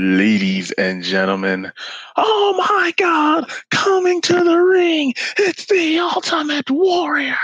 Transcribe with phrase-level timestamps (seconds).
[0.00, 1.72] Ladies and gentlemen,
[2.16, 7.34] oh my God, coming to the ring, it's the Ultimate Warrior.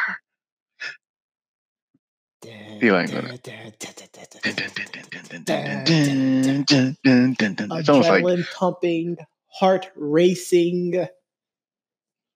[7.80, 9.16] It's almost like pumping,
[9.48, 11.08] heart racing.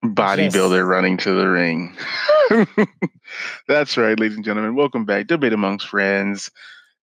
[0.03, 1.95] bodybuilder running to the ring.
[3.69, 4.75] That's right, ladies and gentlemen.
[4.75, 5.29] Welcome back.
[5.29, 6.51] to Debate amongst friends.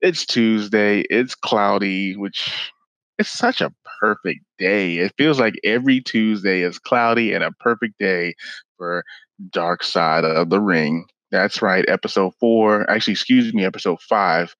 [0.02, 1.00] It's Tuesday.
[1.08, 2.72] It's cloudy, which
[3.18, 4.98] is such a perfect day.
[4.98, 8.34] It feels like every Tuesday is cloudy and a perfect day
[8.76, 9.04] for
[9.50, 11.06] Dark Side of the Ring.
[11.30, 12.88] That's right, episode four.
[12.90, 14.54] Actually, excuse me, episode five,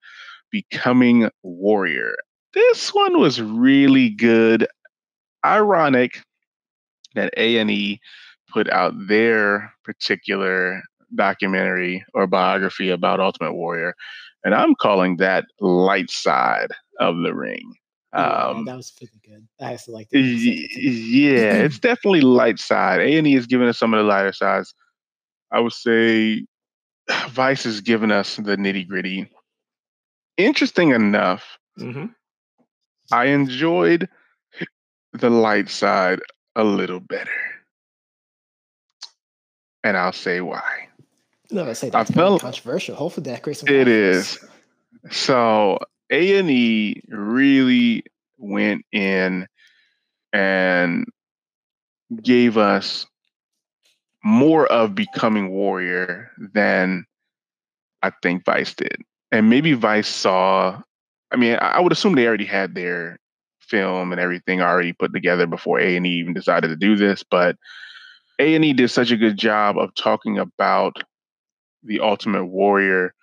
[0.51, 2.15] Becoming Warrior.
[2.53, 4.67] This one was really good.
[5.45, 6.21] Ironic
[7.15, 7.99] that A and E
[8.51, 10.81] put out their particular
[11.15, 13.93] documentary or biography about Ultimate Warrior,
[14.43, 17.73] and I'm calling that Light Side of the Ring.
[18.13, 19.47] Yeah, Um, that was pretty good.
[19.59, 20.19] I actually liked it.
[20.21, 23.01] yeah, it's definitely light side.
[23.01, 24.73] A and E is giving us some of the lighter sides.
[25.51, 26.45] I would say
[27.29, 29.29] Vice is giving us the nitty gritty.
[30.37, 32.13] Interesting enough, Mhm.
[33.11, 34.07] I enjoyed
[35.13, 36.19] the light side
[36.55, 37.31] a little better.
[39.83, 40.89] And I'll say why.
[41.49, 42.95] No, I say I that's felt- controversial.
[42.95, 43.69] Hopefully that creates some.
[43.69, 44.37] It is.
[45.11, 45.79] So
[46.11, 48.03] A and E really
[48.37, 49.47] went in
[50.33, 51.05] and
[52.21, 53.05] gave us
[54.23, 57.05] more of becoming warrior than
[58.01, 58.97] I think Vice did.
[59.31, 60.81] And maybe Vice saw
[61.31, 63.17] I mean, I would assume they already had their
[63.59, 67.23] film and everything already put together before A and E even decided to do this,
[67.29, 67.57] but
[68.39, 71.03] A and E did such a good job of talking about
[71.83, 73.13] the Ultimate Warrior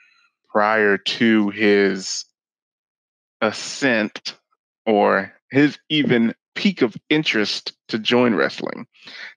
[0.51, 2.27] prior to his
[3.45, 4.37] ascent
[4.87, 8.87] or his even peak of interest to join wrestling.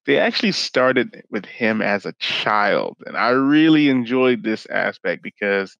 [0.05, 5.75] They actually started with him as a child, and I really enjoyed this aspect because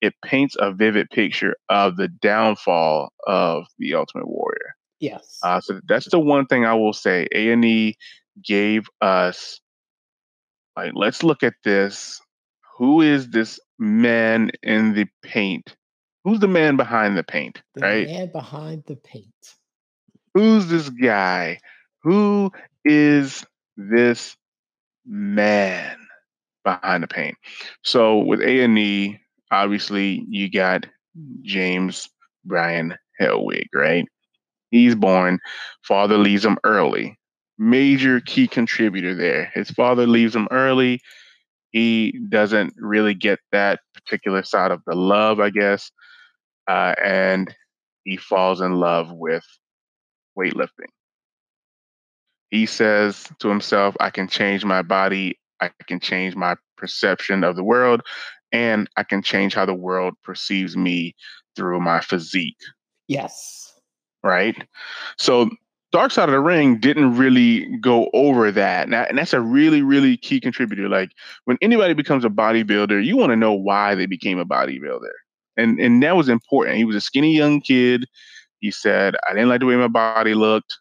[0.00, 4.74] it paints a vivid picture of the downfall of the Ultimate Warrior.
[4.98, 5.38] Yes.
[5.42, 7.28] Uh, so that's the one thing I will say.
[7.34, 7.96] A and E
[8.44, 9.60] gave us
[10.76, 12.20] like, let's look at this.
[12.78, 15.76] Who is this man in the paint?
[16.24, 17.62] Who's the man behind the paint?
[17.74, 18.06] the right?
[18.06, 19.26] man behind the paint.
[20.34, 21.58] Who's this guy?
[22.02, 22.52] Who
[22.84, 23.44] is
[23.76, 24.36] this
[25.06, 25.96] man
[26.64, 27.36] behind the paint?
[27.82, 29.18] So with A and E,
[29.50, 30.86] obviously you got
[31.42, 32.08] James
[32.44, 34.06] Brian Hellwig, right?
[34.70, 35.38] He's born.
[35.82, 37.18] Father leaves him early.
[37.58, 39.50] Major key contributor there.
[39.54, 41.00] His father leaves him early.
[41.70, 45.90] He doesn't really get that particular side of the love, I guess.
[46.68, 47.54] Uh, and
[48.04, 49.44] he falls in love with
[50.38, 50.90] weightlifting.
[52.50, 57.56] He says to himself, I can change my body, I can change my perception of
[57.56, 58.02] the world,
[58.52, 61.14] and I can change how the world perceives me
[61.56, 62.58] through my physique,
[63.08, 63.72] Yes.
[64.22, 64.56] right?
[65.18, 65.50] So
[65.92, 68.88] Dark Side of the Ring didn't really go over that.
[68.90, 70.88] That- and that's a really, really key contributor.
[70.88, 71.10] Like
[71.44, 75.12] when anybody becomes a bodybuilder, you want to know why they became a bodybuilder.
[75.56, 76.76] And and that was important.
[76.76, 78.06] He was a skinny young kid.
[78.60, 80.78] He said, I didn't like the way my body looked.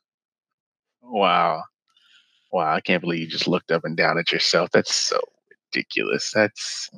[1.02, 1.64] Wow.
[2.52, 4.70] Wow, I can't believe you just looked up and down at yourself.
[4.72, 5.20] That's so
[5.74, 6.31] ridiculous.
[6.34, 6.90] That's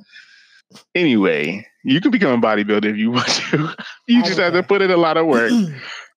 [0.94, 3.74] anyway, you can become a bodybuilder if you want to.
[4.06, 5.52] you just have to put in a lot of work.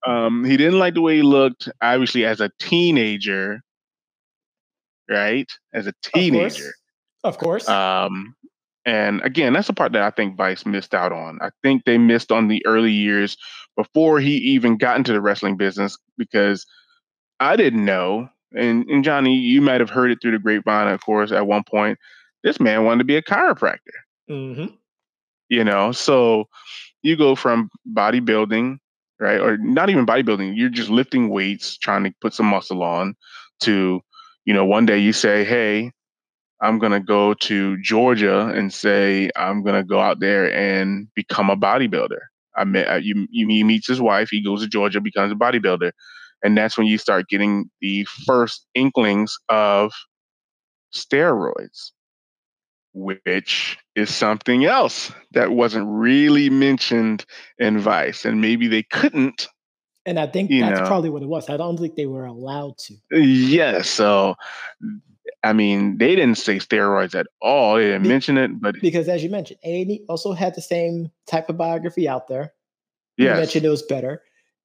[0.06, 3.62] Um, he didn't like the way he looked, obviously, as a teenager,
[5.10, 5.52] right?
[5.74, 6.72] As a teenager.
[7.26, 7.68] Of course.
[7.68, 8.36] Um,
[8.88, 11.40] and again, that's the part that I think Vice missed out on.
[11.42, 13.36] I think they missed on the early years
[13.76, 16.66] before he even got into the wrestling business because
[17.42, 18.30] I didn't know.
[18.56, 21.64] And, and Johnny, you might have heard it through the grapevine, of course, at one
[21.70, 22.00] point.
[22.46, 23.78] This man wanted to be a chiropractor
[24.30, 24.66] hmm
[25.50, 26.46] you know so
[27.02, 28.78] you go from bodybuilding
[29.20, 33.16] right or not even bodybuilding you're just lifting weights trying to put some muscle on
[33.62, 34.02] to
[34.46, 35.92] you know one day you say hey
[36.62, 41.08] i'm going to go to georgia and say i'm going to go out there and
[41.16, 42.20] become a bodybuilder
[42.56, 45.36] i met uh, you, you he meets his wife he goes to georgia becomes a
[45.36, 45.92] bodybuilder
[46.44, 49.92] and that's when you start getting the first inklings of
[50.94, 51.92] steroids
[52.98, 57.26] which is something else that wasn't really mentioned
[57.60, 58.26] in Vice.
[58.26, 59.48] And maybe they couldn't.
[60.06, 60.88] And I think that's know.
[60.88, 61.50] probably what it was.
[61.50, 62.96] I don't think they were allowed to.
[63.20, 63.84] Yeah.
[63.84, 64.36] So,
[65.44, 67.76] I mean, they didn't say steroids at all.
[67.76, 71.12] They didn't Be- mention it, but Because as you mentioned, A&E also had the same
[71.28, 72.54] type of biography out there.
[73.18, 73.38] You yes.
[73.38, 74.22] mentioned it was better.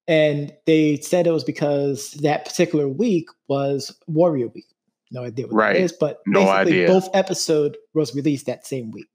[0.09, 4.65] and they said it was because that particular week was Warrior Week.
[5.13, 5.77] No idea what Right.
[5.77, 6.89] it is, but No basically idea.
[6.89, 9.07] both episode was released that same week.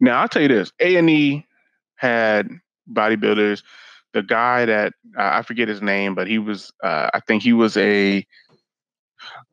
[0.00, 1.44] Now I'll tell you this: A and E
[1.96, 2.48] had
[2.92, 3.62] bodybuilders.
[4.12, 7.52] The guy that uh, I forget his name, but he was, uh, I think he
[7.52, 8.24] was a.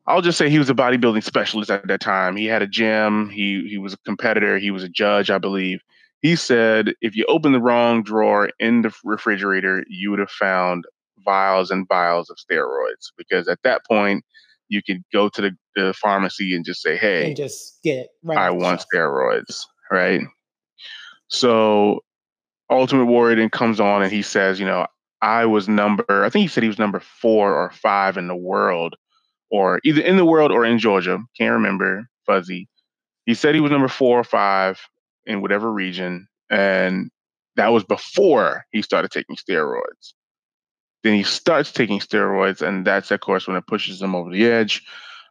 [0.06, 2.36] I'll just say he was a bodybuilding specialist at that time.
[2.36, 3.28] He had a gym.
[3.30, 4.58] He he was a competitor.
[4.58, 5.80] He was a judge, I believe.
[6.20, 10.84] He said if you open the wrong drawer in the refrigerator, you would have found
[11.24, 14.24] vials and vials of steroids because at that point
[14.68, 18.08] you could go to the, the pharmacy and just say, "Hey, And just get it
[18.24, 18.38] right.
[18.38, 18.88] I want shelf.
[18.94, 20.20] steroids, right?
[21.28, 22.00] So
[22.70, 24.86] Ultimate Warrior then comes on and he says, you know,
[25.20, 28.36] I was number, I think he said he was number four or five in the
[28.36, 28.96] world,
[29.52, 31.18] or either in the world or in Georgia.
[31.38, 32.68] Can't remember, fuzzy.
[33.26, 34.80] He said he was number four or five
[35.26, 36.26] in whatever region.
[36.50, 37.10] And
[37.56, 40.14] that was before he started taking steroids.
[41.04, 44.46] Then he starts taking steroids, and that's, of course, when it pushes him over the
[44.46, 44.82] edge.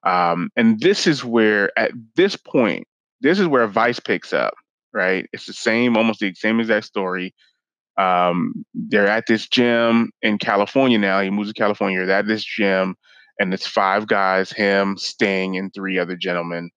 [0.06, 2.86] Um, and this is where, at this point,
[3.22, 4.54] this is where Vice picks up,
[4.94, 5.28] right?
[5.34, 7.34] It's the same, almost the same exact story.
[7.98, 11.22] Um, they're at this gym in California now.
[11.22, 12.06] He moves to California.
[12.06, 12.96] They're at this gym,
[13.42, 16.70] and it's five guys, him, Sting, and three other gentlemen.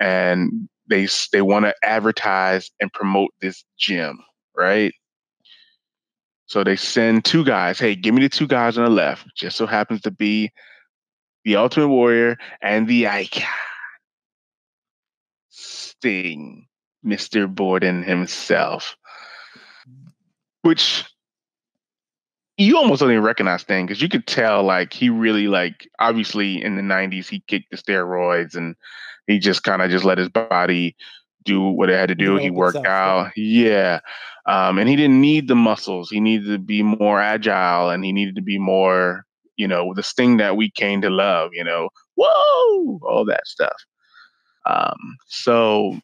[0.00, 4.18] And they they want to advertise and promote this gym,
[4.56, 4.94] right?
[6.46, 7.78] So they send two guys.
[7.78, 9.26] Hey, give me the two guys on the left.
[9.36, 10.52] Just so happens to be
[11.44, 13.44] the Ultimate Warrior and the Icon.
[15.50, 16.66] Sting,
[17.04, 17.52] Mr.
[17.52, 18.96] Borden himself.
[20.62, 21.04] Which
[22.58, 26.62] you almost don't even recognize Sting because you could tell like he really like obviously
[26.62, 28.76] in the 90s he kicked the steroids and
[29.26, 30.96] he just kind of just let his body
[31.44, 32.36] do what it had to do.
[32.36, 33.32] he worked itself, out.
[33.36, 34.00] Yeah.
[34.46, 36.10] Um, and he didn't need the muscles.
[36.10, 39.24] He needed to be more agile and he needed to be more,
[39.56, 43.76] you know, the sting that we came to love, you know, whoa, all that stuff.
[44.66, 45.98] Um, so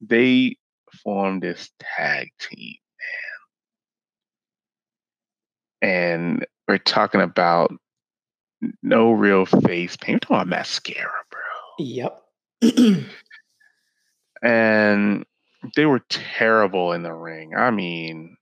[0.00, 0.56] they
[1.02, 3.33] formed this tag team, man.
[5.84, 7.70] And we're talking about
[8.82, 10.24] no real face paint.
[10.30, 11.40] We're talking about mascara, bro.
[11.78, 12.22] Yep.
[14.42, 15.26] and
[15.76, 17.54] they were terrible in the ring.
[17.54, 18.36] I mean,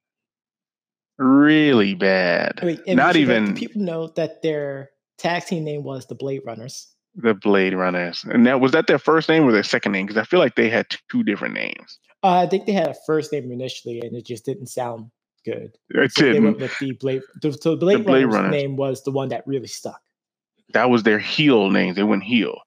[1.19, 2.61] really bad.
[2.63, 6.07] I mean, Not we should let even people know that their tag team name was
[6.07, 6.95] the Blade Runners.
[7.17, 8.25] the Blade Runners.
[8.31, 10.07] And that was that their first name or their second name?
[10.07, 11.99] Because I feel like they had two different names.
[12.23, 15.11] Uh, I think they had a first name initially, and it just didn't sound
[15.45, 15.77] good.
[15.91, 17.23] It So they went with the Blade.
[17.41, 18.51] the- So the Blade, Blade Runners, Runners.
[18.53, 20.01] name was the one that really stuck.
[20.73, 21.95] That was their heel name.
[21.95, 22.61] They went heel.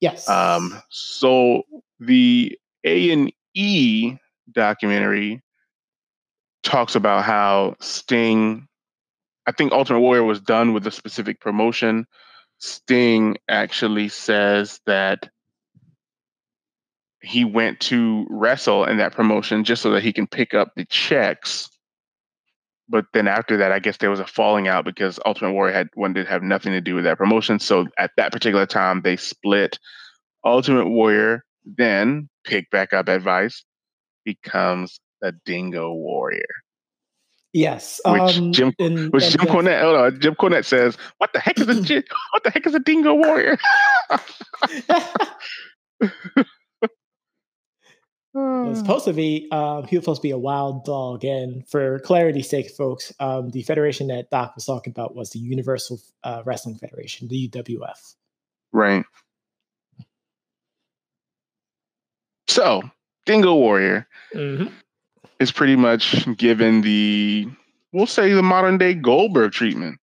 [0.00, 0.28] Yes.
[0.28, 1.62] Um, so
[2.00, 4.16] the A and E
[4.52, 5.42] documentary
[6.62, 8.66] talks about how Sting,
[9.46, 12.06] I think Ultimate Warrior was done with a specific promotion.
[12.58, 15.28] Sting actually says that
[17.20, 20.84] he went to wrestle in that promotion just so that he can pick up the
[20.86, 21.68] checks.
[22.88, 25.88] But then after that, I guess there was a falling out because Ultimate Warrior had
[25.96, 27.58] wanted to have nothing to do with that promotion.
[27.58, 29.78] So at that particular time, they split.
[30.44, 33.64] Ultimate Warrior then picked back up advice,
[34.24, 36.44] becomes the Dingo Warrior.
[37.54, 38.00] yes.
[38.04, 41.40] which um, Jim- and- Which Jim the- Cornette, hold on, Jim Cornette says, "What the
[41.40, 41.74] heck is a
[42.32, 43.56] what the heck is a Dingo Warrior?"
[48.36, 51.66] It was supposed to be um, he was supposed to be a wild dog, and
[51.68, 56.00] for clarity's sake, folks, um, the federation that Doc was talking about was the Universal
[56.24, 58.14] uh, Wrestling Federation, the UWF.
[58.72, 59.04] right.
[62.48, 62.82] So,
[63.26, 64.66] Dingo Warrior Mm-hmm.
[65.40, 67.48] is pretty much given the,
[67.92, 69.98] we'll say, the modern day Goldberg treatment.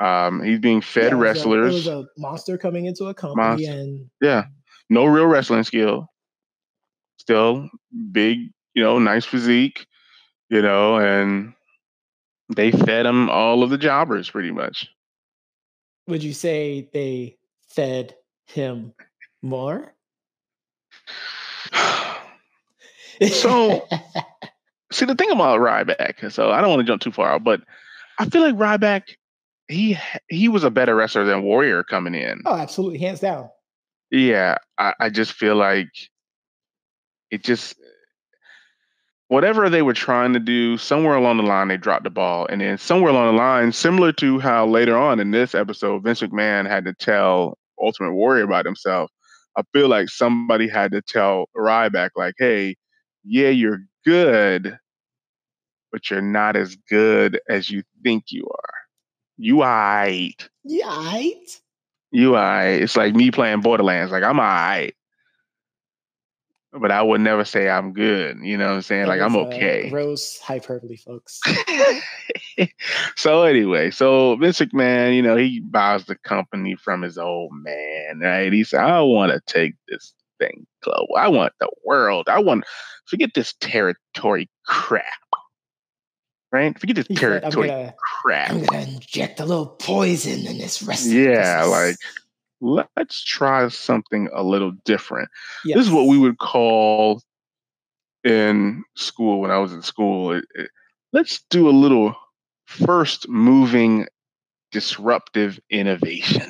[0.00, 1.72] Um, he's being fed wrestlers.
[1.72, 3.70] it was a monster coming into a company, Monster.
[3.72, 4.44] and Yeah.
[4.88, 6.10] No real wrestling skill.
[7.18, 7.68] Still
[8.12, 8.38] big,
[8.74, 9.86] you know, nice physique,
[10.48, 11.52] you know, and
[12.54, 14.88] they fed him all of the jobbers pretty much.
[16.06, 17.36] would you say they
[17.68, 18.14] fed
[18.46, 18.94] him
[19.42, 19.92] more?
[23.32, 23.86] So-
[24.90, 27.60] See, the thing about Ryback, so I don't want to jump too far out, but
[28.18, 29.02] I feel like Ryback,
[29.68, 29.98] he
[30.30, 32.40] he was a better wrestler than Warrior coming in.
[32.46, 33.50] oh, absolutely, hands down.
[34.10, 35.90] Yeah, I, I just feel like
[37.30, 37.76] it just
[39.28, 42.46] whatever they were trying to do, somewhere along the line they dropped the ball.
[42.46, 46.20] And then somewhere along the line, similar to how later on in this episode, Vince
[46.20, 49.10] McMahon had to tell Ultimate Warrior about himself.
[49.56, 52.76] I feel like somebody had to tell Ryback, like, hey,
[53.24, 54.78] yeah, you're good,
[55.92, 58.74] but you're not as good as you think you are.
[59.36, 60.48] You aight.
[60.64, 61.60] You aight?
[62.10, 62.80] You aight.
[62.82, 64.12] It's like me playing Borderlands.
[64.12, 64.92] Like I'm aight.
[66.72, 68.38] But I would never say I'm good.
[68.42, 69.02] You know what I'm saying?
[69.02, 69.88] That like I'm uh, okay.
[69.88, 71.40] gross hyperbole, folks.
[73.16, 78.20] so anyway, so Vince McMahon, you know, he buys the company from his old man,
[78.20, 78.52] right?
[78.52, 81.16] He said, I want to take this thing global.
[81.16, 82.28] I want the world.
[82.28, 82.64] I want
[83.06, 85.04] forget this territory crap.
[86.50, 86.78] Right?
[86.78, 88.50] Forget this He said, "I'm territory gonna- crap.
[88.50, 91.16] I'm gonna inject a little poison in this wrestling.
[91.16, 91.96] Yeah, business." like
[92.60, 95.28] let's try something a little different.
[95.64, 95.76] Yes.
[95.76, 97.22] This is what we would call
[98.24, 100.32] in school when I was in school.
[100.32, 100.70] it- it-
[101.12, 102.14] let's do a little
[102.66, 104.06] first moving
[104.72, 106.42] disruptive innovation.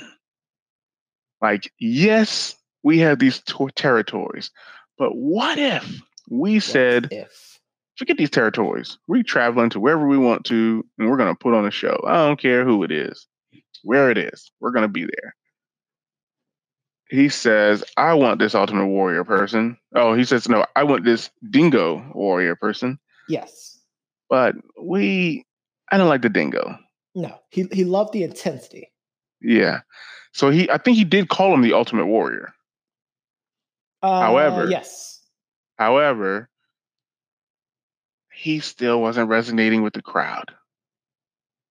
[1.40, 4.50] Like, yes, we have these to- territories,
[4.98, 7.60] but what if we What said, if
[7.96, 8.98] forget these territories.
[9.08, 12.00] We're traveling to wherever we want to, and we're going to put on a show.
[12.06, 13.26] I don't care who it is,
[13.82, 14.50] where it is.
[14.60, 15.34] We're going to be there.
[17.10, 19.78] He says, I want this Ultimate Warrior person.
[19.94, 22.98] Oh, he says, no, I want this Dingo Warrior person.
[23.28, 23.78] yes?
[24.30, 25.46] But we,
[25.90, 26.78] I don't like the Dingo.
[27.14, 28.92] No, he he loved the intensity.
[29.40, 29.80] Yeah.
[30.34, 32.52] So he, I think he did call him the Ultimate Warrior.
[34.02, 35.22] Uh, However- yes,
[35.78, 36.50] However,
[38.32, 40.52] he still wasn't resonating with the crowd.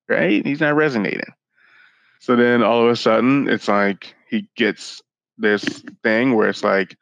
[0.10, 0.46] Right?
[0.46, 1.34] He's not resonating.
[2.20, 5.02] So then all of a sudden, it's like he gets
[5.38, 6.98] this thing where it's like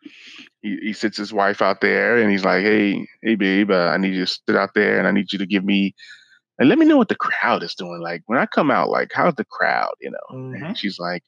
[0.62, 3.98] he, he sits his wife out there and he's like, Hey, hey, babe, uh, I
[3.98, 5.96] need you to sit out there and I need you to give me
[6.58, 8.02] and let me know what the crowd is doing.
[8.02, 10.38] Like when I come out, like how's the crowd, you know?
[10.38, 10.68] Mhm.
[10.68, 11.24] And she's like,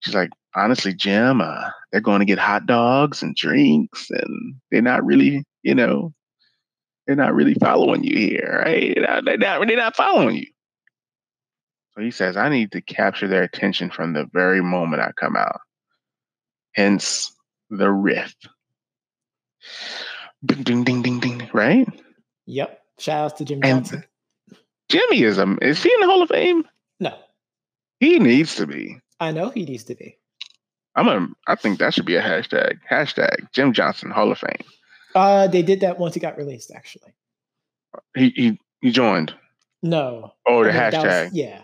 [0.00, 4.82] she's like, honestly, Jim, uh, they're going to get hot dogs and drinks, and they're
[4.82, 6.12] not really, you know,
[7.06, 8.94] they're not really following you here, right?
[8.94, 10.46] They're not, they're not, they're not following you.
[11.94, 15.36] So he says, I need to capture their attention from the very moment I come
[15.36, 15.60] out.
[16.74, 17.32] Hence
[17.70, 18.34] the riff.
[20.44, 21.86] Ding, ding, ding, ding, ding, right?
[22.46, 22.80] Yep.
[22.98, 24.04] Shout outs to Jim And- Johnson.
[24.88, 26.64] Jimmy is a, is he in the Hall of Fame?
[27.00, 27.16] No,
[28.00, 28.98] He needs to be.
[29.20, 30.18] I know he needs to be.
[30.94, 32.78] I'm a, I think that should be a hashtag.
[32.90, 34.66] Hashtag Jim Johnson Hall of Fame.
[35.14, 36.70] Uh, they did that once he got released.
[36.74, 37.14] Actually,
[38.14, 39.32] He he he joined.
[39.82, 40.32] no.
[40.46, 41.30] Oh, the I mean, that was- hashtag.
[41.32, 41.62] yeah.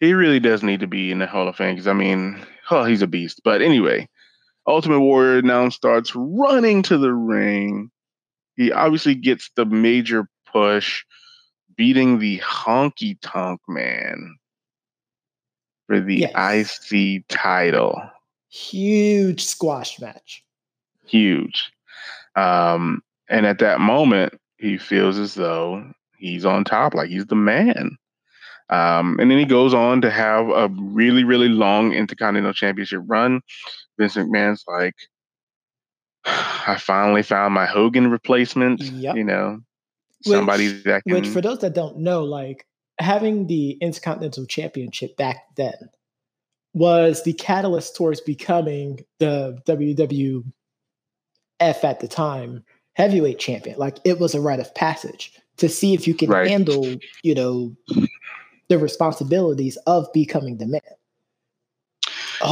[0.00, 2.38] He really does need to be in the Hall of Fame because I mean,
[2.70, 3.40] oh, he's a beast.
[3.44, 4.08] But anyway,
[4.66, 7.90] Ultimate Warrior now starts running to the ring.
[8.56, 11.04] He obviously gets the major push,
[11.76, 14.36] beating the Honky Tonk Man
[15.86, 16.80] for the Yes.
[16.92, 18.00] IC title.
[18.50, 20.42] Huge squash match.
[21.06, 21.70] huge.
[22.36, 27.34] Um, and at that moment, he feels as though he's on top, like he's the
[27.34, 27.96] man.
[28.70, 33.40] Um, and then he goes on to have a really, really long Intercontinental Championship run.
[33.98, 34.94] Vince McMahon's like,
[36.24, 38.82] I finally found my Hogan replacement.
[38.82, 39.16] Yep.
[39.16, 39.60] You know,
[40.24, 41.14] Which- somebody that can.
[41.14, 42.66] Which, for those that don't know, like
[42.98, 45.74] having the Intercontinental Championship back then
[46.74, 50.44] was the catalyst towards becoming the WWF
[51.60, 53.78] at the time heavyweight champion.
[53.78, 56.48] Like it was a rite of passage to see if you can Right.
[56.48, 57.74] handle, you know,
[58.68, 60.80] the responsibilities of becoming the man.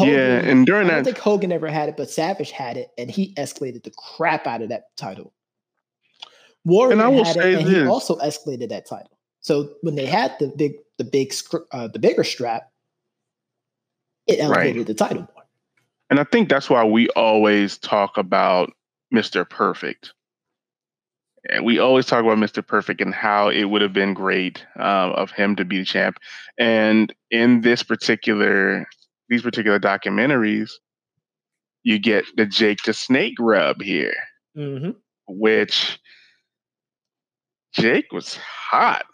[0.04, 2.76] yeah, and during that I don't that, think Hogan ever had it, but Savage had
[2.76, 5.32] it, and he escalated the crap out of that title.
[6.64, 9.16] Warrior I will had say it, and he also escalated that title.
[9.40, 11.32] So when they had the big, the big,
[11.70, 12.72] uh, the bigger strap,
[14.26, 15.44] it elevated the title more.
[16.10, 18.72] And I think that's why we always talk about
[19.14, 19.48] Mr.
[19.48, 20.12] Perfect.
[21.50, 22.66] And we always talk about Mr.
[22.66, 26.18] Perfect and how it would have been great um, of him to be the champ.
[26.58, 28.86] And in this particular,
[29.28, 30.70] these particular documentaries,
[31.82, 34.14] you get the Jake the Snake rub here,
[34.56, 34.90] Mm-hmm.
[35.28, 35.98] which
[37.74, 39.04] Jake was hot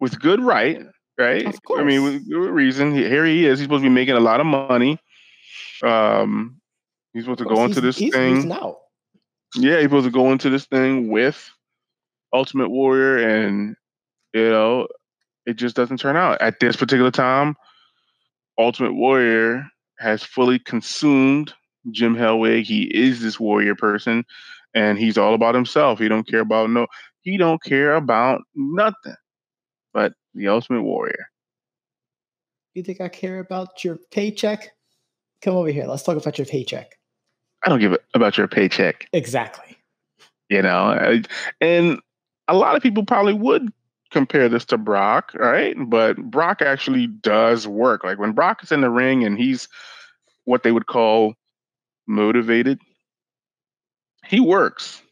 [0.00, 0.82] with good right,
[1.18, 1.46] right?
[1.46, 2.12] Of I mean, course.
[2.14, 2.92] with good reason.
[2.94, 3.58] Here he is.
[3.58, 4.98] He's supposed to be making a lot of money.
[5.82, 6.60] Um,
[7.12, 8.34] he's supposed to go into this he's thing.
[8.34, 8.76] losing out.
[9.56, 11.50] Yeah, he's supposed to go into this thing with
[12.32, 13.76] Ultimate Warrior, and
[14.32, 14.88] you know,
[15.46, 16.40] it just doesn't turn out.
[16.40, 17.54] At this particular time,
[18.58, 19.66] Ultimate Warrior
[19.98, 21.54] has fully consumed
[21.90, 22.64] Jim Hellwig.
[22.64, 24.24] He is this warrior person,
[24.74, 25.98] and he's all about himself.
[25.98, 26.86] He don't care about no.
[27.20, 29.16] He don't care about nothing,
[29.92, 31.30] but the Ultimate Warrior.
[32.74, 34.70] You think I care about your paycheck?
[35.42, 35.86] Come over here.
[35.86, 36.98] Let's talk about your paycheck.
[37.64, 39.08] I don't give a about your paycheck.
[39.12, 39.76] Exactly.
[40.48, 41.22] you know
[41.60, 42.00] and
[42.46, 43.72] a lot of people probably would
[44.10, 45.74] compare this to Brock, right?
[45.76, 48.04] But Brock actually does work.
[48.04, 49.68] Like when Brock is in the ring and he's
[50.44, 51.34] what they would call
[52.06, 52.80] motivated,
[54.26, 55.02] he works.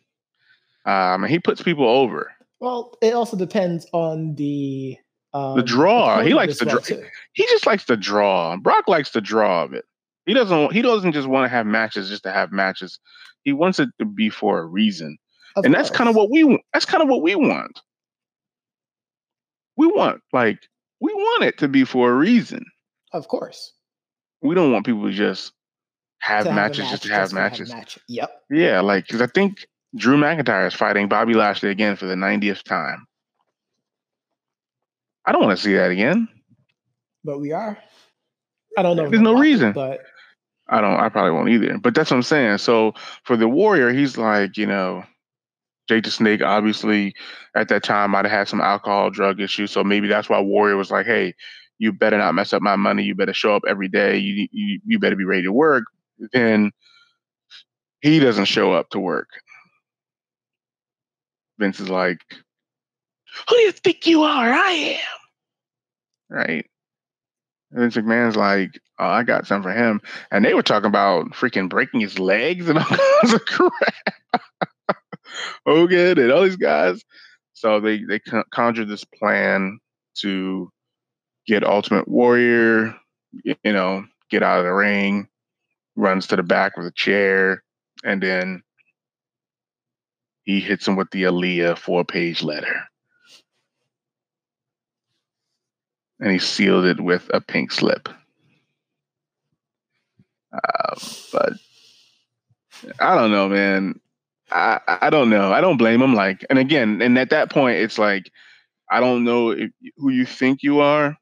[0.84, 2.32] Um, and he puts people over.
[2.60, 4.96] Well, it also depends on the
[5.34, 6.20] um, the draw.
[6.22, 6.78] He likes to draw.
[6.78, 7.04] too.
[7.32, 8.56] He just likes to draw.
[8.56, 9.84] Brock likes the draw of it.
[10.26, 10.72] He doesn't.
[10.72, 12.98] He doesn't just want to have matches just to have matches.
[13.42, 15.18] He wants it to be for a reason,
[15.56, 16.44] Of and that's kind of what we.
[16.44, 16.60] want.
[16.72, 17.80] That's kind of what we want.
[19.76, 20.58] We want like
[21.00, 22.64] we want it to be for a reason.
[23.12, 23.72] Of course.
[24.42, 25.52] We don't want people to just
[26.20, 27.70] have To have matches match just to have for matches.
[27.72, 27.98] match.
[28.08, 28.30] Yep.
[28.50, 32.62] Yeah, like because I think Drew McIntyre is fighting Bobby Lashley again for the 90th
[32.62, 33.06] time.
[35.26, 36.28] I don't want to see that again.
[37.24, 37.78] But we are.
[38.76, 39.08] I don't know.
[39.08, 39.72] There's no reason.
[39.72, 40.00] But
[40.72, 40.98] I don't.
[40.98, 41.78] I probably won't either.
[41.78, 42.58] But that's what I'm saying.
[42.58, 45.04] So for the Warrior, he's like, you know,
[45.86, 46.42] Jake the Snake.
[46.42, 47.14] Obviously,
[47.54, 49.70] at that time, might have had some alcohol, drug issues.
[49.70, 51.34] So maybe that's why Warrior was like, hey,
[51.78, 53.02] you better not mess up my money.
[53.02, 54.16] You better show up every day.
[54.16, 55.84] You you you better be ready to work.
[56.32, 56.72] Then
[58.00, 59.28] he doesn't show up to work.
[61.58, 62.18] Vince is like,
[63.48, 64.52] who do you think you are?
[64.52, 64.98] I am.
[66.30, 66.66] Right.
[67.72, 70.00] And Vince McMahon's like, oh, I got something for him.
[70.30, 74.14] And they were talking about freaking breaking his legs and all kinds of crap.
[75.66, 77.02] Hogan and all these guys.
[77.54, 79.78] So they they con- conjured this plan
[80.18, 80.70] to
[81.46, 82.94] get Ultimate Warrior,
[83.44, 85.28] you know, get out of the ring,
[85.96, 87.62] runs to the back with a chair,
[88.04, 88.62] and then
[90.42, 92.82] he hits him with the Aaliyah four page letter.
[96.22, 98.08] And he sealed it with a pink slip.
[100.52, 100.96] Uh,
[101.32, 101.54] but
[103.00, 104.00] I don't know, man.
[104.52, 105.52] I I don't know.
[105.52, 106.14] I don't blame him.
[106.14, 108.30] Like, and again, and at that point, it's like
[108.90, 111.16] I don't know if, who you think you are,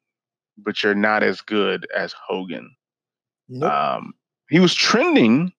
[0.59, 2.75] but you're not as good as Hogan.
[3.49, 3.73] nope.
[3.73, 4.15] Um,
[4.51, 5.53] he was trending,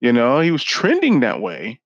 [0.00, 1.80] you know, he was trending that way,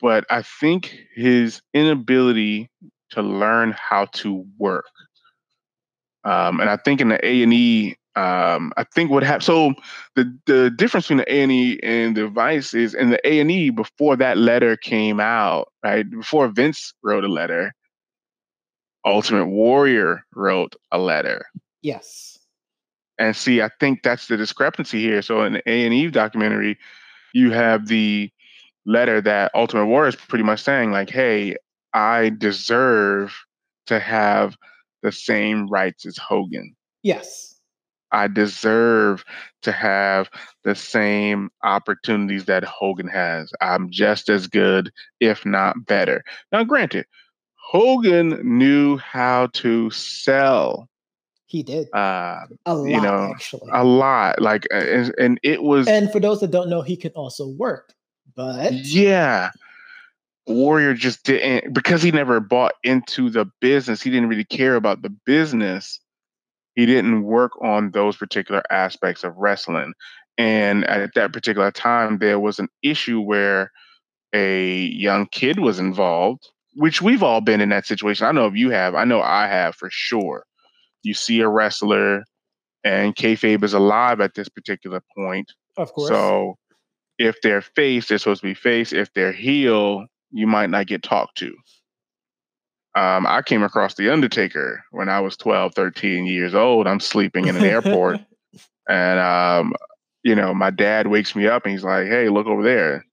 [0.00, 2.70] but I think his inability
[3.10, 4.86] to learn how to work,
[6.24, 9.44] um, and I think in the A and E, um, I think what happened.
[9.44, 9.74] So
[10.16, 13.40] the the difference between the A and E and the Vice is in the A
[13.40, 17.72] and E before that letter came out, right before Vince wrote a letter.
[19.06, 21.46] Ultimate Warrior wrote a letter.
[21.82, 22.38] yes.
[23.18, 25.20] And see, I think that's the discrepancy here.
[25.20, 26.78] So in the A and E documentary,
[27.34, 28.30] you have the
[28.86, 31.56] letter that Ultimate Warrior is pretty much saying, like, hey,
[31.92, 33.36] I deserve
[33.88, 34.56] to have
[35.02, 36.74] the same rights as Hogan.
[37.02, 37.56] Yes.
[38.12, 39.24] I deserve
[39.62, 40.30] to have
[40.64, 43.52] the same opportunities that Hogan has.
[43.60, 46.24] I'm just as good, if not better.
[46.50, 47.06] Now, granted,
[47.54, 50.88] Hogan knew how to sell
[51.46, 51.88] He did.
[51.94, 53.70] uh, A lot, you know, actually.
[53.72, 54.42] a lot.
[54.42, 57.94] Like, and, and it was and for those that don't know, he can also work.
[58.34, 59.50] But Yeah.
[60.50, 64.02] Warrior just didn't because he never bought into the business.
[64.02, 66.00] He didn't really care about the business.
[66.74, 69.92] He didn't work on those particular aspects of wrestling.
[70.38, 73.70] And at that particular time, there was an issue where
[74.32, 78.26] a young kid was involved, which we've all been in that situation.
[78.26, 80.44] I know if you have, I know I have for sure.
[81.02, 82.24] You see a wrestler
[82.84, 85.52] and kayfabe is alive at this particular point.
[85.76, 86.08] of course.
[86.08, 86.56] So
[87.18, 88.92] if they're face, they're supposed to be face.
[88.92, 91.54] If they're heel, you might not get talked to.
[92.96, 96.86] Um, I came across The Undertaker when I was 12, 13 years old.
[96.86, 98.20] I'm sleeping in an airport.
[98.88, 99.72] And, um,
[100.24, 103.06] you know, my dad wakes me up and he's like, hey, look over there.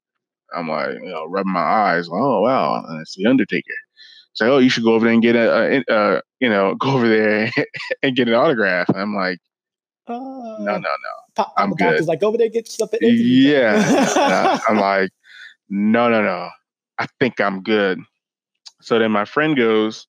[0.56, 2.08] I'm like, you know, rubbing my eyes.
[2.12, 2.84] Oh, wow.
[2.88, 3.64] And it's The Undertaker.
[4.34, 6.94] So, oh, you should go over there and get a, a, a you know, go
[6.94, 7.52] over there
[8.04, 8.90] and get an autograph.
[8.90, 9.40] And I'm like,
[10.08, 10.90] uh, no, no, no.
[11.36, 12.06] Pop, I'm good.
[12.06, 13.52] like, over there, get interview.
[13.52, 14.60] Yeah.
[14.68, 15.12] I'm like,
[15.70, 16.50] no, no, no.
[17.00, 18.00] I think I'm good.
[18.82, 20.08] So then my friend goes,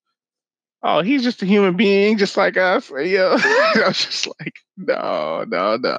[0.83, 2.91] Oh, he's just a human being, just like us.
[2.91, 5.99] And, you know, I was just like, no, no, no.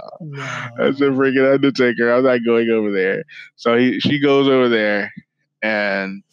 [0.77, 1.11] That's a No.
[1.11, 2.11] freaking Undertaker.
[2.11, 3.23] I'm not going over there.
[3.57, 5.11] So he, she goes over there
[5.61, 6.23] and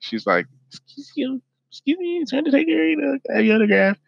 [0.00, 3.98] she's like, Excuse you, excuse me, it's Undertaker, you know, uh, I have your autograph.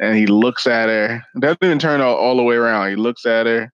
[0.00, 2.90] And he looks at her, doesn't even turn all, all the way around.
[2.90, 3.72] He looks at her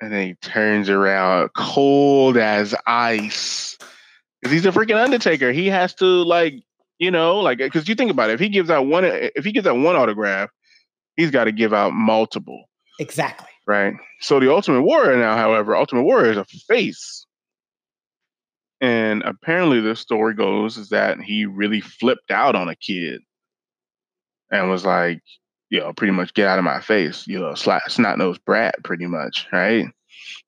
[0.00, 3.76] and then he turns around cold as ice.
[4.40, 5.52] Because he's a freaking Undertaker.
[5.52, 6.54] He has to like,
[6.98, 9.52] you know, like because you think about it, if he gives out one if he
[9.52, 10.50] gives out one autograph,
[11.16, 12.64] he's got to give out multiple,
[12.98, 13.48] Exactly.
[13.66, 13.94] right?
[14.20, 17.26] So the Ultimate Warrior now, however, Ultimate Warrior is a face.
[18.80, 23.20] And apparently, the story goes is that he really flipped out on a kid
[24.50, 25.20] and was like,
[25.70, 29.06] you know, pretty much get out of my face, you know, snot nosed brat, pretty
[29.06, 29.86] much, right?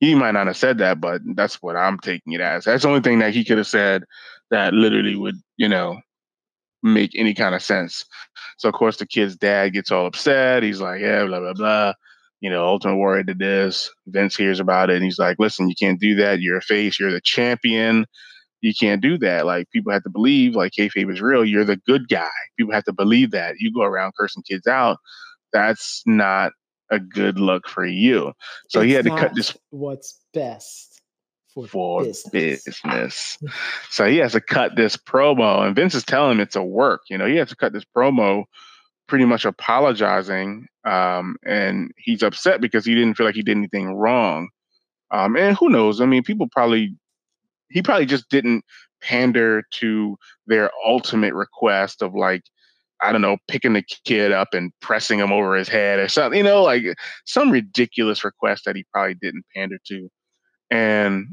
[0.00, 2.64] He might not have said that, but that's what I'm taking it as.
[2.64, 4.04] That's the only thing that he could have said
[4.50, 6.00] that literally would, you know,
[6.82, 8.04] make any kind of sense.
[8.58, 10.62] So of course the kid's dad gets all upset.
[10.62, 11.92] He's like, yeah, blah blah blah.
[12.40, 13.88] You know, Ultimate Warrior did this.
[14.08, 16.40] Vince hears about it, and he's like, listen, you can't do that.
[16.40, 16.98] You're a face.
[16.98, 18.04] You're the champion.
[18.62, 19.44] You can't do that.
[19.44, 21.44] Like people have to believe, like kayfabe is real.
[21.44, 22.30] You're the good guy.
[22.56, 23.56] People have to believe that.
[23.58, 24.98] You go around cursing kids out.
[25.52, 26.52] That's not
[26.90, 28.32] a good look for you.
[28.68, 29.56] So it's he had to cut this.
[29.70, 30.92] What's best?
[31.54, 32.64] for, for business.
[32.64, 33.38] business.
[33.90, 37.02] so he has to cut this promo, and Vince is telling him it's a work.
[37.10, 38.44] You know, he has to cut this promo,
[39.06, 43.94] pretty much apologizing, um, and he's upset because he didn't feel like he did anything
[43.94, 44.48] wrong.
[45.10, 46.00] Um, and who knows?
[46.00, 46.96] I mean, people probably
[47.72, 48.64] he probably just didn't
[49.02, 52.42] pander to their ultimate request of like
[53.02, 56.38] I don't know, picking the kid up and pressing him over his head or something,
[56.38, 56.84] you know, like
[57.24, 60.08] some ridiculous request that he probably didn't pander to.
[60.70, 61.26] And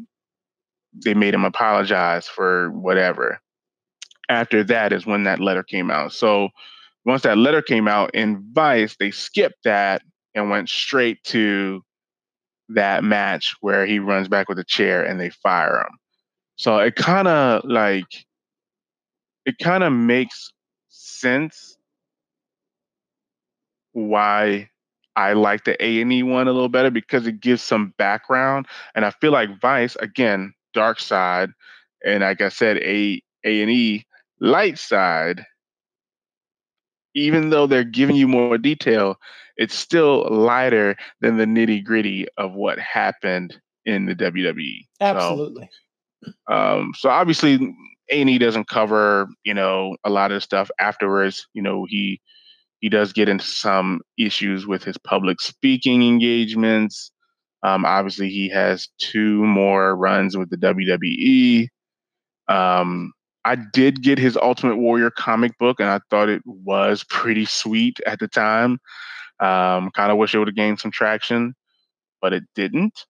[1.05, 3.39] they made him apologize for whatever.
[4.29, 6.11] After that is when that letter came out.
[6.11, 6.49] So
[7.05, 10.01] once that letter came out in Vice, they skipped that
[10.33, 11.83] and went straight to
[12.69, 15.97] that match where he runs back with a chair and they fire him.
[16.59, 18.25] So it kind of like
[19.45, 20.51] it kind of makes
[20.89, 21.77] sense
[23.93, 24.69] why
[25.15, 28.67] I like the A and E one a little better because it gives some background,
[28.93, 31.49] and I feel like Vice again dark side,
[32.05, 34.05] and like I said, A A and E
[34.41, 35.45] light side.
[37.15, 39.15] Even though they're giving you more detail,
[39.55, 44.85] it's still lighter than the nitty gritty of what happened in the WWE.
[44.99, 45.63] Absolutely.
[45.63, 45.88] So,
[46.47, 47.55] um, so obviously,
[48.11, 51.47] A and E doesn't cover you know a lot of stuff afterwards.
[51.53, 52.21] You know he
[52.79, 57.11] he does get into some issues with his public speaking engagements.
[57.63, 61.67] Um, obviously, he has two more runs with the WWE.
[62.47, 63.11] Um,
[63.45, 67.99] I did get his Ultimate Warrior comic book, and I thought it was pretty sweet
[68.05, 68.79] at the time.
[69.39, 71.53] Um, kind of wish it would have gained some traction,
[72.21, 73.05] but it didn't.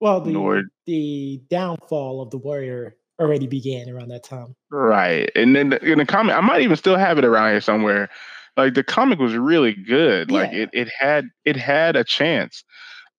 [0.00, 5.30] Well, the Nor, the downfall of the Warrior already began around that time, right?
[5.34, 8.08] And then in the comic, I might even still have it around here somewhere.
[8.56, 10.30] Like the comic was really good.
[10.30, 12.64] Like it, it had it had a chance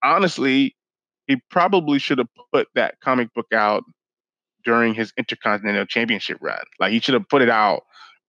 [0.06, 0.76] honestly,
[1.28, 3.84] he probably should have put that comic book out
[4.64, 6.64] during his Intercontinental Championship run.
[6.80, 7.82] Like he should have put it out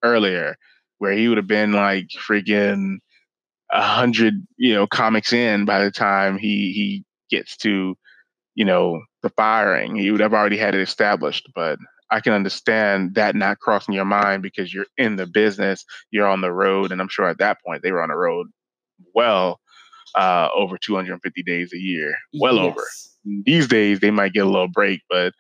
[0.02, 0.56] earlier,
[0.98, 2.96] where he would have been like freaking
[3.70, 7.96] a hundred, you know, comics in by the time he he gets to,
[8.56, 9.94] you know, the firing.
[9.94, 11.48] You would have already had it established.
[11.54, 11.78] But
[12.10, 16.40] I can understand that not crossing your mind because you're in the business, you're on
[16.40, 18.48] the road, and I'm sure at that point they were on the road
[19.14, 19.60] well
[20.14, 22.64] uh, over 250 days a year, well yes.
[22.64, 22.84] over.
[23.44, 25.34] These days they might get a little break, but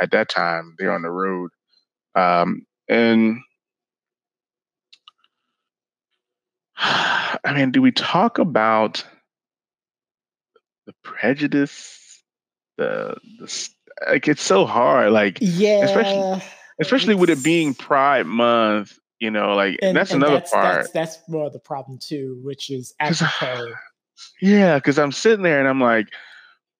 [0.00, 1.50] at that time they're on the road.
[2.14, 3.38] Um, and
[6.76, 9.04] I mean, do we talk about
[10.86, 12.07] the prejudice?
[12.78, 13.68] The the
[14.08, 15.12] like it's so hard.
[15.12, 16.42] Like yeah, especially
[16.80, 18.98] especially with it being Pride Month.
[19.18, 20.76] You know, like and, that's and another that's, part.
[20.76, 23.72] That's, that's more the problem too, which is apropos
[24.40, 26.08] yeah, because I'm sitting there and I'm like,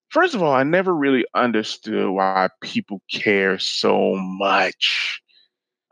[0.09, 5.21] first of all, I never really understood why people care so much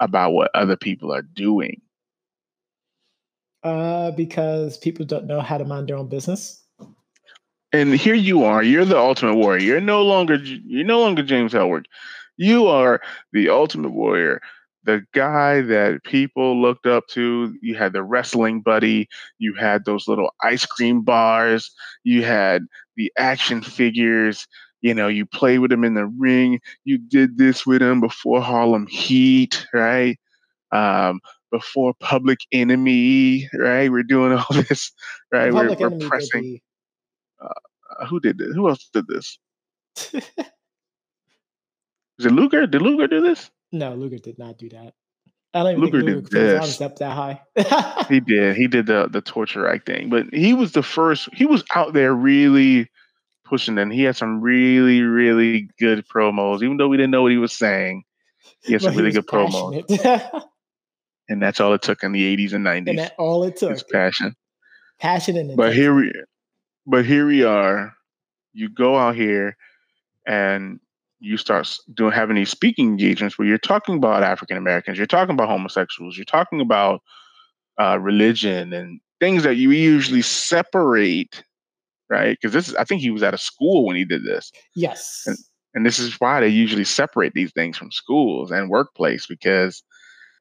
[0.01, 1.81] about what other people are doing.
[3.63, 6.63] Uh, because people don't know how to mind their own business.
[7.73, 8.63] And here you are.
[8.63, 9.65] You're the ultimate warrior.
[9.65, 11.87] You're no longer you're no longer James Ellsworth.
[12.37, 13.01] You are
[13.33, 14.41] the ultimate warrior
[14.87, 17.55] the guy that people looked up to.
[17.61, 21.71] You had the wrestling buddy, you had those little ice cream bars,
[22.05, 22.63] you had
[22.97, 24.47] the action figures.
[24.81, 26.61] You know, you play with him in the ring.
[26.85, 30.17] You did this with him before Harlem Heat, right?
[30.71, 33.91] Um, before Public Enemy, right?
[33.91, 34.93] We're doing all this,
[35.33, 35.53] right?
[35.53, 36.61] Public we're, we're pressing.
[37.41, 38.55] Uh, who did this?
[38.55, 39.39] Who else did this?
[42.19, 42.67] Is it Luger?
[42.67, 43.51] Did Luger do this?
[43.73, 44.95] No, Luger did not do that.
[45.53, 46.81] I don't even Luger think Luger did this.
[46.81, 47.41] up that high.
[48.09, 48.57] he did.
[48.57, 51.29] He did the the torture rack thing, but he was the first.
[51.33, 52.91] He was out there really
[53.45, 56.63] pushing, and he had some really really good promos.
[56.63, 58.05] Even though we didn't know what he was saying,
[58.63, 59.85] he had some really good promos.
[61.29, 62.91] and that's all it took in the '80s and '90s.
[62.91, 63.71] And that all it took.
[63.71, 64.35] His passion.
[64.99, 66.11] Passion and but here we,
[66.87, 67.95] but here we are.
[68.53, 69.57] You go out here,
[70.27, 70.81] and
[71.21, 75.35] you start doing having these speaking engagements where you're talking about African Americans, you're talking
[75.35, 77.03] about homosexuals, you're talking about
[77.81, 81.43] uh, religion and things that you usually separate,
[82.11, 82.37] right?
[82.41, 84.53] Because this is, I think he was at a school when he did this.
[84.75, 85.23] Yes.
[85.27, 85.39] And,
[85.75, 89.83] and this is why they usually separate these things from schools and workplace because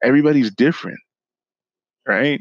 [0.02, 1.00] everybody's different,
[2.06, 2.40] right?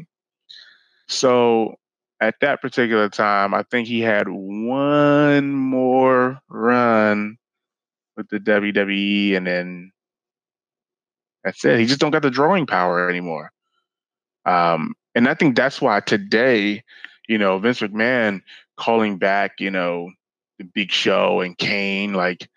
[1.07, 1.75] So
[2.19, 7.37] at that particular time, I think he had one more run
[8.15, 9.91] with the WWE, and then
[11.43, 11.79] that's it.
[11.79, 13.51] He just don't got the drawing power anymore.
[14.45, 16.83] Um, and I think that's why today,
[17.27, 18.41] you know, Vince McMahon
[18.77, 20.11] calling back, you know,
[20.57, 22.47] the Big Show and Kane, like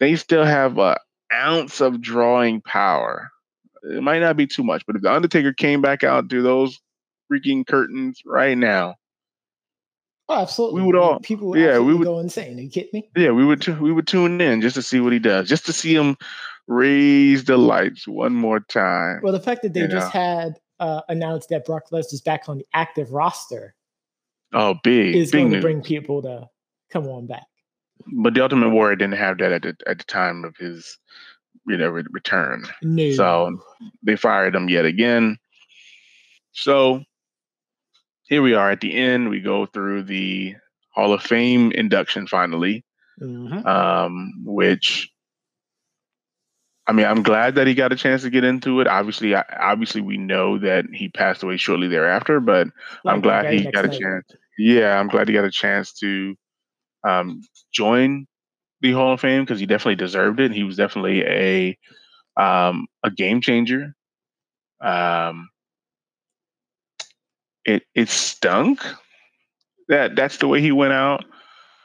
[0.00, 0.98] they still have a
[1.32, 3.30] ounce of drawing power.
[3.82, 6.80] It might not be too much, but if the Undertaker came back out to those
[7.30, 8.96] freaking curtains right now,
[10.28, 10.80] Oh, absolutely.
[10.80, 12.58] We would all, people yeah, we would go insane.
[12.58, 13.10] Are you kidding me?
[13.16, 15.72] Yeah, we would we would tune in just to see what he does, just to
[15.72, 16.16] see him
[16.68, 19.20] raise the lights one more time.
[19.22, 20.20] Well, the fact that they just know.
[20.20, 23.74] had uh, announced that Brock Lesnar's back on the active roster,
[24.52, 25.60] oh, big is big going news.
[25.60, 26.48] to bring people to
[26.90, 27.46] come on back.
[28.14, 30.98] But the Ultimate Warrior didn't have that at the at the time of his
[31.66, 32.64] you know re- return.
[32.82, 33.10] No.
[33.12, 33.60] So
[34.02, 35.38] they fired him yet again.
[36.52, 37.02] So
[38.24, 39.28] here we are at the end.
[39.28, 40.54] We go through the
[40.90, 42.84] Hall of Fame induction finally,
[43.20, 43.66] mm-hmm.
[43.66, 45.12] um, which
[46.86, 48.88] I mean, I'm glad that he got a chance to get into it.
[48.88, 52.68] Obviously, I, obviously, we know that he passed away shortly thereafter, but
[53.04, 54.00] like I'm glad he got a night.
[54.00, 54.26] chance.
[54.58, 56.34] Yeah, I'm glad he got a chance to
[57.06, 57.40] um,
[57.72, 58.26] join
[58.80, 60.52] the Hall of Fame because he definitely deserved it.
[60.52, 61.78] He was definitely a
[62.36, 63.94] um, a game changer.
[64.80, 65.48] Um,
[67.64, 68.84] it it stunk
[69.88, 71.24] that that's the way he went out.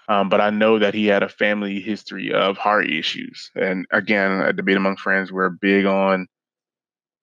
[0.09, 3.51] Um, but I know that he had a family history of heart issues.
[3.55, 6.27] And again, a Debate Among Friends, we're big on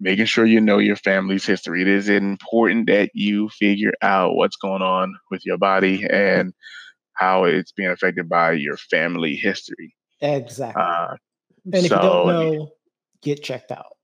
[0.01, 1.81] making sure you know your family's history.
[1.81, 6.53] It is important that you figure out what's going on with your body and
[7.15, 9.95] how it's being affected by your family history.
[10.21, 10.83] Exactly.
[10.83, 11.17] Uh,
[11.73, 12.69] and if so, you don't know,
[13.23, 13.97] get checked out.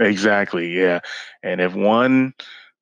[0.00, 0.72] Exactly.
[0.78, 1.00] Yeah.
[1.42, 2.32] And if one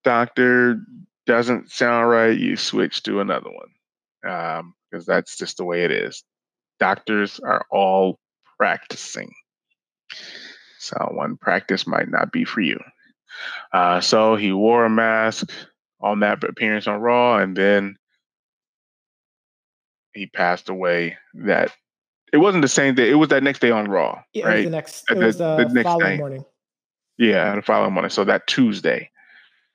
[0.04, 0.80] doctor
[1.26, 5.90] doesn't sound right, you switch to another one because um, that's just the way it
[5.90, 6.22] is.
[6.78, 8.18] Doctors are all
[8.58, 9.32] practicing.
[10.78, 12.80] So one practice might not be for you.
[13.72, 15.50] Uh, so he wore a mask
[16.00, 17.96] on that appearance on Raw, and then
[20.12, 21.16] he passed away.
[21.34, 21.72] That
[22.32, 23.10] it wasn't the same day.
[23.10, 24.54] It was that next day on Raw, yeah, right?
[24.54, 25.04] It was the next.
[25.10, 26.16] It the, was uh, the next following day.
[26.18, 26.44] morning.
[27.18, 28.10] Yeah, the following morning.
[28.10, 29.10] So that Tuesday,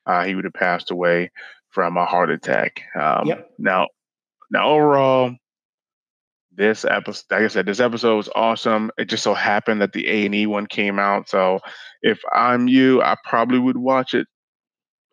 [0.08, 1.30] uh, he would have passed away
[1.70, 2.82] from a heart attack.
[2.98, 3.50] Um, yep.
[3.58, 3.88] Now,
[4.50, 5.36] now overall,
[6.50, 8.90] this episode, like I said, this episode was awesome.
[8.98, 11.28] It just so happened that the A and E one came out.
[11.28, 11.60] So
[12.02, 14.26] if I'm you, I probably would watch it.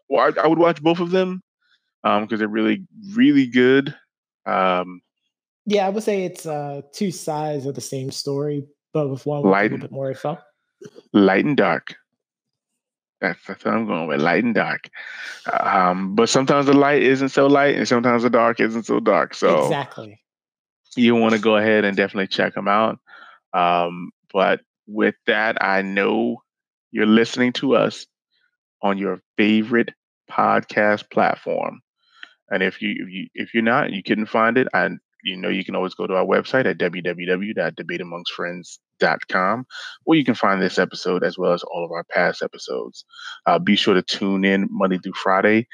[0.09, 1.41] Well, I, I would watch both of them
[2.01, 3.93] because um, they're really, really good.
[4.45, 5.01] Um,
[5.65, 9.43] yeah, I would say it's uh, two sides of the same story, but with one
[9.43, 10.37] light, a little bit more info.
[11.13, 11.95] Light and dark.
[13.21, 14.89] That's, that's what I'm going with, light and dark.
[15.51, 19.33] Um, but sometimes the light isn't so light, and sometimes the dark isn't so dark.
[19.33, 20.19] So exactly,
[20.95, 22.99] you want to go ahead and definitely check them out.
[23.53, 26.41] Um, but with that, I know
[26.91, 28.05] you're listening to us
[28.81, 29.89] on your favorite
[30.29, 31.81] podcast platform.
[32.49, 34.89] And if you if you if you're not, you couldn't find it, I
[35.23, 36.77] you know you can always go to our website at
[39.01, 39.65] www.debateamongstfriends.com
[40.03, 43.05] where you can find this episode as well as all of our past episodes.
[43.45, 45.67] Uh, be sure to tune in Monday through Friday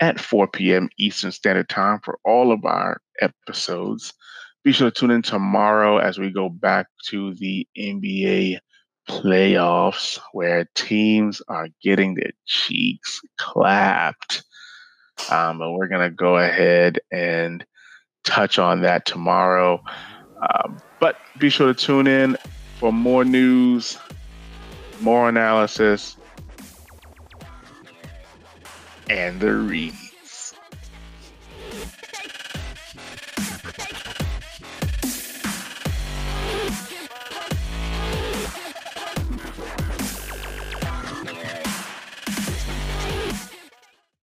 [0.00, 0.88] at 4 p.m.
[0.98, 4.12] Eastern Standard Time for all of our episodes.
[4.64, 8.58] Be sure to tune in tomorrow as we go back to the NBA
[9.08, 14.42] playoffs where teams are getting their cheeks clapped.
[15.30, 17.64] Um, but we're going to go ahead and
[18.24, 19.82] touch on that tomorrow.
[20.40, 22.36] Um, but be sure to tune in
[22.84, 23.96] for more news,
[25.00, 26.18] more analysis,
[29.08, 29.94] and the read.